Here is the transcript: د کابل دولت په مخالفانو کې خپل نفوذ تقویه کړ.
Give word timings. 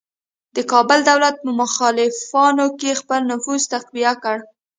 د 0.55 0.57
کابل 0.71 0.99
دولت 1.09 1.35
په 1.43 1.49
مخالفانو 1.61 2.65
کې 2.79 2.99
خپل 3.01 3.19
نفوذ 3.31 3.61
تقویه 3.73 4.13
کړ. 4.23 4.37